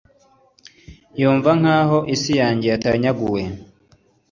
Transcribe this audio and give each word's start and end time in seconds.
yumva 1.19 1.49
nkaho 1.59 1.97
isi 2.15 2.31
yanjye 2.41 2.67
yatanyaguwe. 2.69 3.41